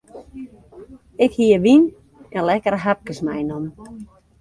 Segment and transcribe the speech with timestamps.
[1.25, 1.83] Ik hie wyn
[2.35, 3.73] en lekkere hapkes meinommen.